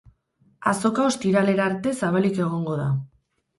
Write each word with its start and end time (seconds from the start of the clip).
Azoka 0.71 1.05
ostiralera 1.09 1.67
arte 1.71 1.95
zabalik 2.01 2.43
egongo 2.49 2.83
da. 2.83 2.91